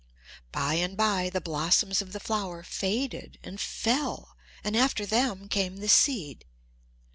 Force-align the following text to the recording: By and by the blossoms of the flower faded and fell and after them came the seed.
By 0.51 0.73
and 0.77 0.97
by 0.97 1.29
the 1.29 1.39
blossoms 1.39 2.01
of 2.01 2.11
the 2.11 2.19
flower 2.19 2.63
faded 2.63 3.37
and 3.43 3.61
fell 3.61 4.35
and 4.63 4.75
after 4.75 5.05
them 5.05 5.47
came 5.47 5.77
the 5.77 5.87
seed. 5.89 6.43